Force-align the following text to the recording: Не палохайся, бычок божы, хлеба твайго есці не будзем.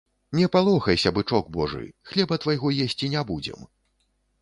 Не 0.37 0.45
палохайся, 0.55 1.11
бычок 1.17 1.53
божы, 1.59 1.83
хлеба 2.13 2.43
твайго 2.47 2.75
есці 2.89 3.15
не 3.15 3.27
будзем. 3.33 3.73